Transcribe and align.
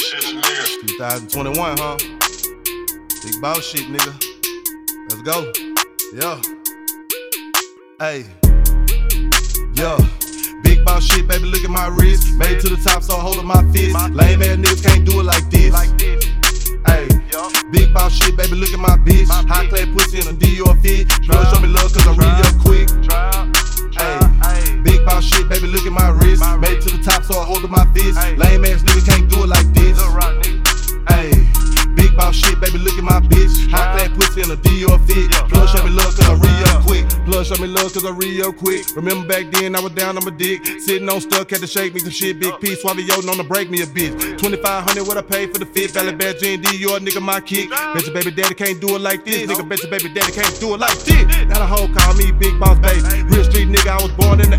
2021, 0.00 1.76
huh? 1.76 1.96
Big 3.22 3.40
boss 3.42 3.62
shit, 3.62 3.84
nigga. 3.86 4.16
Let's 5.10 5.20
go. 5.20 5.52
Yeah. 6.14 6.40
Hey. 7.98 8.24
Yeah. 9.74 9.98
Big 10.62 10.84
boss 10.86 11.04
shit, 11.04 11.28
baby, 11.28 11.44
look 11.44 11.62
at 11.64 11.70
my 11.70 11.88
wrist. 11.88 12.34
Made 12.38 12.52
it 12.52 12.60
to 12.62 12.70
the 12.70 12.80
top, 12.82 13.02
so 13.02 13.14
holding 13.16 13.46
my 13.46 13.62
fist. 13.72 13.94
Lame 14.14 14.42
ass 14.42 14.56
niggas 14.56 14.82
can't 14.82 15.04
do 15.04 15.20
it 15.20 15.24
like 15.24 15.50
this. 15.50 15.74
Hey. 16.86 17.06
Big 17.70 17.92
boss 17.92 18.14
shit, 18.14 18.34
baby, 18.38 18.56
look 18.56 18.72
at 18.72 18.80
my 18.80 18.96
bitch. 19.04 19.28
High 19.28 19.66
class 19.68 19.86
pussy 19.92 20.20
in 20.20 20.28
a 20.28 20.38
Dior 20.38 20.80
fit. 20.80 21.08
Girl, 21.28 21.44
show 21.52 21.60
me 21.60 21.68
love, 21.68 21.92
cause 21.92 22.06
I'm 22.06 22.16
real 22.16 22.52
quick. 22.64 22.88
Hey. 23.98 24.80
Big 24.82 25.04
boss 25.04 25.24
shit, 25.24 25.46
baby, 25.50 25.66
look 25.66 25.84
at 25.84 25.92
my 25.92 26.08
wrist. 26.08 26.42
Made 26.58 26.78
it 26.78 26.82
to 26.88 26.96
the 26.96 27.02
top, 27.04 27.22
so 27.22 27.38
I 27.38 27.44
hold 27.44 27.68
my 27.70 27.84
fist. 27.92 28.16
Lame 28.38 28.64
ass 28.64 28.82
niggas 28.82 29.06
can't 29.06 29.28
do 29.28 29.44
it 29.44 29.48
like 29.48 29.66
this. 29.74 29.79
Class 34.56 34.62
pussy 34.62 34.82
in 34.82 34.86
a 34.86 34.96
Dior 34.96 35.06
fit. 35.06 35.30
Plus, 35.48 35.72
show 35.72 35.84
me 35.84 35.90
love, 35.90 36.14
cause 36.16 36.28
I'm 36.28 36.40
real 36.40 36.82
quick. 36.82 37.08
Plus, 37.24 37.48
show 37.48 37.62
me 37.62 37.68
love, 37.68 37.92
cause 37.92 38.04
I'm 38.04 38.16
real 38.16 38.52
quick. 38.52 38.84
Remember 38.96 39.26
back 39.26 39.50
then, 39.52 39.76
I 39.76 39.80
was 39.80 39.92
down 39.92 40.16
on 40.16 40.24
my 40.24 40.30
dick. 40.30 40.64
Sitting 40.80 41.08
on 41.08 41.20
stuck, 41.20 41.50
had 41.50 41.60
to 41.60 41.66
shake 41.66 41.94
me 41.94 42.00
some 42.00 42.10
shit. 42.10 42.40
Big 42.40 42.58
piece, 42.60 42.80
swallow 42.80 43.00
yo, 43.00 43.20
known 43.20 43.36
to 43.36 43.44
break 43.44 43.70
me 43.70 43.82
a 43.82 43.86
bitch. 43.86 44.38
2500 44.38 45.06
what 45.06 45.16
I 45.16 45.22
paid 45.22 45.52
for 45.52 45.58
the 45.58 45.66
fit. 45.66 45.90
Valley 45.92 46.14
Bear, 46.14 46.34
Jean 46.34 46.62
Dior, 46.62 46.98
nigga, 46.98 47.22
my 47.22 47.40
kick. 47.40 47.70
Bet 47.70 48.04
your 48.04 48.14
baby 48.14 48.30
daddy 48.30 48.54
can't 48.54 48.80
do 48.80 48.96
it 48.96 49.00
like 49.00 49.24
this. 49.24 49.48
Nigga, 49.50 49.68
bet 49.68 49.82
your 49.82 49.90
baby 49.90 50.12
daddy 50.12 50.32
can't 50.32 50.60
do 50.60 50.74
it 50.74 50.80
like 50.80 50.98
this. 50.98 51.24
Now 51.46 51.58
the 51.58 51.66
hoe 51.66 51.88
call 51.94 52.14
me 52.14 52.32
Big 52.32 52.58
Boss 52.58 52.78
Baby. 52.78 53.22
Real 53.24 53.44
street 53.44 53.68
nigga, 53.68 53.98
I 53.98 54.02
was 54.02 54.12
born 54.12 54.40
in 54.40 54.50
the 54.50 54.58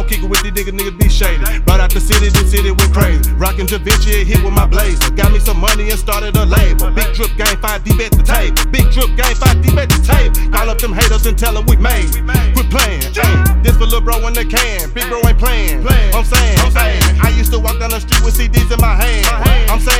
80s. 0.00 0.06
I 0.06 0.06
don't 0.06 0.08
kick 0.08 0.22
it 0.22 0.28
with 0.28 0.42
these 0.42 0.52
niggas, 0.52 0.78
niggas 0.78 0.98
be 0.98 1.08
shady. 1.08 1.60
Brought 1.60 1.80
out 1.80 1.92
the 1.92 2.00
city, 2.00 2.28
the 2.28 2.44
city 2.46 2.70
went 2.70 2.92
crazy. 2.92 3.30
Rockin' 3.32 3.66
Da 3.66 3.78
Vinci, 3.78 4.24
hit 4.24 4.42
with 4.42 4.52
my 4.52 4.66
blazer. 4.66 5.10
Got 5.10 5.32
me 5.32 5.38
some 5.38 5.60
money 5.60 5.90
and 5.90 5.98
started 5.98 6.36
a 6.36 6.44
label. 6.44 6.90
Big 6.90 7.12
Drip 7.14 7.30
Gang, 7.36 7.56
five 7.60 7.84
deep 7.84 8.00
at 8.00 8.12
the 8.12 8.22
table. 8.22 8.56
Big 8.70 8.90
Drip 8.90 9.10
Gang, 9.16 9.34
five 9.34 9.60
deep 9.62 9.76
at 9.76 9.88
the 9.88 10.00
table. 10.00 10.34
Call 10.52 10.70
up 10.70 10.78
them 10.78 10.92
haters 10.92 11.26
and 11.26 11.38
tell 11.38 11.54
them 11.54 11.66
we 11.66 11.76
made. 11.76 12.08
Quit 12.54 12.70
playing. 12.70 13.02
Ay, 13.20 13.60
this 13.62 13.76
for 13.76 13.84
little 13.84 14.00
bro 14.00 14.26
in 14.26 14.34
the 14.34 14.44
can. 14.44 14.90
Big 14.92 15.06
bro 15.08 15.20
ain't 15.26 15.38
playing. 15.38 15.84
I'm 16.14 16.24
saying, 16.24 16.56
ay, 16.76 16.96
I 17.22 17.28
used 17.36 17.52
to 17.52 17.58
walk 17.58 17.78
down 17.78 17.90
the 17.90 18.00
street 18.00 18.24
with 18.24 18.36
CDs 18.36 18.72
in 18.72 18.80
my 18.80 18.94
hand. 18.94 19.26
I'm 19.70 19.80
saying, 19.80 19.99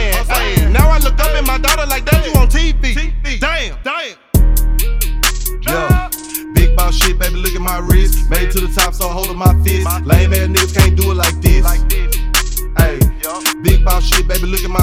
baby, 7.21 7.37
look 7.37 7.55
at 7.55 7.61
my 7.61 7.79
wrist. 7.79 8.29
Made 8.31 8.49
it 8.49 8.53
to 8.53 8.61
the 8.67 8.73
top, 8.73 8.95
so 8.95 9.09
I 9.09 9.13
hold 9.13 9.37
my 9.37 9.53
fist. 9.63 9.87
Lame 10.07 10.33
ass 10.33 10.49
niggas 10.49 10.75
can't 10.75 10.97
do 10.97 11.13
it 11.13 11.17
like 11.21 11.37
this. 11.41 11.63
Hey, 12.81 12.99
big 13.63 13.85
boss 13.85 14.03
shit, 14.05 14.27
baby, 14.27 14.47
look 14.47 14.65
at 14.65 14.71
my 14.71 14.80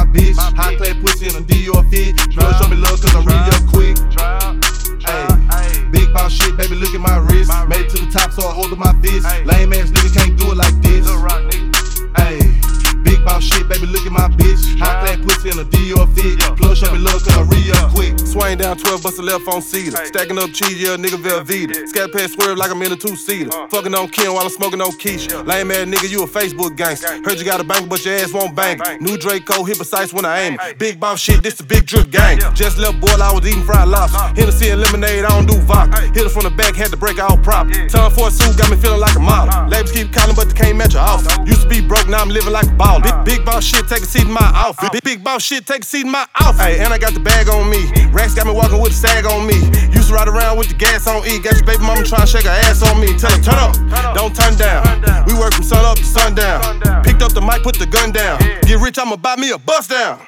12, 18.77 19.03
bust 19.03 19.19
a 19.19 19.21
left 19.21 19.47
on 19.47 19.61
cedar. 19.61 19.97
Stacking 20.05 20.37
up 20.37 20.51
cheese, 20.51 20.81
yeah, 20.81 20.95
nigga 20.95 21.17
Velveeta. 21.17 21.87
Scat 21.87 22.11
Pack 22.11 22.29
swerve 22.29 22.57
like 22.57 22.71
I'm 22.71 22.81
in 22.81 22.91
a 22.91 22.95
two 22.95 23.15
seater. 23.15 23.51
Fucking 23.69 23.93
on 23.93 24.07
Kim 24.09 24.33
while 24.33 24.43
I'm 24.43 24.49
smoking 24.49 24.81
on 24.81 24.91
Keisha. 24.91 25.45
Lame 25.45 25.71
ass 25.71 25.85
nigga, 25.87 26.09
you 26.09 26.23
a 26.23 26.27
Facebook 26.27 26.75
gangster. 26.75 27.07
Heard 27.23 27.39
you 27.39 27.45
got 27.45 27.59
a 27.59 27.63
bank, 27.63 27.89
but 27.89 28.03
your 28.05 28.15
ass 28.15 28.33
won't 28.33 28.55
bank. 28.55 28.81
New 29.01 29.17
Draco, 29.17 29.63
hit 29.63 29.77
precise 29.77 30.13
when 30.13 30.25
I 30.25 30.41
aim 30.41 30.57
it. 30.61 30.77
Big 30.77 30.99
boss 30.99 31.19
shit, 31.19 31.43
this 31.43 31.55
the 31.55 31.63
big 31.63 31.85
drip 31.85 32.11
gang. 32.11 32.39
Just 32.53 32.77
left 32.77 32.99
boy, 32.99 33.07
I 33.21 33.31
was 33.33 33.47
eating 33.47 33.63
fried 33.63 33.87
lobster. 33.87 34.17
Hennessy 34.39 34.69
and 34.69 34.81
lemonade, 34.81 35.25
I 35.25 35.29
don't 35.29 35.47
do 35.47 35.57
vodka. 35.61 36.01
Hit 36.13 36.23
her 36.23 36.29
from 36.29 36.43
the 36.43 36.51
back, 36.51 36.75
had 36.75 36.89
to 36.91 36.97
break 36.97 37.19
out 37.19 37.41
prop. 37.43 37.67
Time 37.89 38.11
for 38.11 38.27
a 38.27 38.31
suit, 38.31 38.57
got 38.57 38.69
me 38.69 38.77
feeling 38.77 38.99
like 38.99 39.15
a 39.15 39.19
model. 39.19 39.69
Labels 39.69 39.91
keep 39.91 40.11
calling, 40.11 40.35
but 40.35 40.49
they 40.49 40.53
can't 40.53 40.77
match 40.77 40.93
her 40.93 40.99
offer. 40.99 41.41
Used 41.45 41.61
to 41.63 41.69
be 41.69 41.79
broke, 41.79 42.07
now 42.07 42.21
I'm 42.21 42.29
living 42.29 42.53
like 42.53 42.65
a 42.65 42.75
baller. 42.75 43.03
Big, 43.23 43.37
big 43.37 43.45
boss 43.45 43.63
shit, 43.63 43.87
take 43.87 44.03
a 44.03 44.05
seat 44.05 44.25
in 44.25 44.31
my 44.31 44.51
outfit. 44.53 44.91
Big, 44.91 45.03
big 45.03 45.23
boss 45.23 45.43
shit, 45.43 45.65
take 45.65 45.83
a 45.83 45.85
seat 45.85 46.05
in 46.05 46.11
my 46.11 46.27
outfit. 46.39 46.61
Hey, 46.61 46.83
and 46.83 46.93
I 46.93 46.97
got 46.97 47.13
the 47.13 47.19
bag 47.19 47.47
on 47.47 47.69
me. 47.69 47.87
Racks 48.11 48.35
got 48.35 48.45
me 48.45 48.51
walking 48.51 48.66
with 48.75 48.91
a 48.91 48.95
sag 48.95 49.25
on 49.25 49.47
me. 49.47 49.55
Used 49.95 50.09
to 50.09 50.13
ride 50.13 50.27
around 50.27 50.57
with 50.57 50.67
the 50.67 50.75
gas 50.75 51.07
on 51.07 51.23
E. 51.27 51.39
Got 51.39 51.55
your 51.55 51.65
baby 51.65 51.83
mama 51.83 52.03
trying 52.03 52.25
to 52.25 52.27
shake 52.27 52.43
her 52.43 52.57
ass 52.67 52.83
on 52.83 52.99
me. 52.99 53.15
Tell 53.17 53.31
her, 53.31 53.41
turn 53.41 53.55
up, 53.55 53.73
don't 54.15 54.35
turn 54.35 54.57
down. 54.57 54.83
We 55.27 55.33
work 55.33 55.53
from 55.53 55.63
sun 55.63 55.85
up 55.85 55.97
to 55.97 56.03
sundown. 56.03 56.81
Picked 57.03 57.21
up 57.21 57.33
the 57.33 57.41
mic, 57.41 57.63
put 57.63 57.79
the 57.79 57.85
gun 57.85 58.11
down. 58.11 58.39
Get 58.67 58.79
rich, 58.79 58.97
I'ma 58.99 59.15
buy 59.15 59.35
me 59.35 59.51
a 59.51 59.57
bus 59.57 59.87
down. 59.87 60.27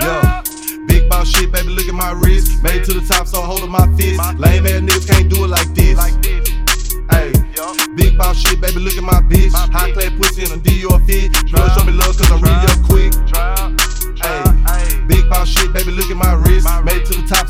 Yeah. 0.00 0.42
Big 0.86 1.08
boss 1.08 1.28
shit, 1.28 1.52
baby, 1.52 1.68
look 1.68 1.88
at 1.88 1.94
my 1.94 2.12
wrist. 2.12 2.62
Made 2.62 2.82
it 2.82 2.84
to 2.86 2.94
the 2.94 3.04
top, 3.06 3.26
so 3.26 3.42
I 3.42 3.46
hold 3.46 3.68
my 3.68 3.86
fist. 3.96 4.18
Lame 4.38 4.66
ass 4.66 4.80
niggas 4.80 5.06
can't 5.06 5.28
do 5.28 5.44
it 5.44 5.48
like 5.48 5.68
this. 5.74 5.98
Hey, 7.10 7.32
big 7.96 8.16
boss 8.16 8.36
shit, 8.38 8.60
baby, 8.60 8.80
look 8.80 8.96
at 8.96 9.04
my 9.04 9.20
bitch. 9.28 9.52
High 9.52 9.92
class 9.92 10.10
pussy 10.18 10.42
in 10.42 10.52
a 10.52 10.62
Dior 10.62 10.98
fit. 11.06 11.32
Girl, 11.52 11.68
show 11.70 11.84
me 11.84 11.92
love, 11.92 12.16
cause 12.16 12.30
I'm 12.30 12.40
real 12.40 12.71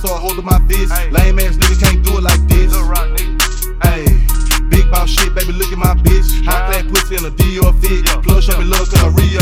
so 0.02 0.14
I 0.14 0.18
hold 0.18 0.44
my 0.44 0.58
fist. 0.66 0.90
Lame 1.14 1.38
ass 1.38 1.54
niggas 1.56 1.80
can't 1.80 2.02
do 2.04 2.18
it 2.18 2.24
like 2.26 2.42
this. 2.50 2.74
Hey, 3.86 4.02
big 4.68 4.90
boss 4.90 5.08
shit, 5.08 5.32
baby, 5.34 5.52
look 5.52 5.70
at 5.70 5.78
my 5.78 5.94
bitch. 5.94 6.44
High 6.44 6.82
class 6.82 6.84
pussy 6.90 7.14
in 7.16 7.24
a 7.24 7.30
Dior 7.30 7.70
fit. 7.80 8.04
Plus, 8.24 8.44
show 8.44 8.58
me 8.58 8.64
love, 8.64 8.90
cause 8.90 9.02
I'm 9.02 9.14
real 9.14 9.32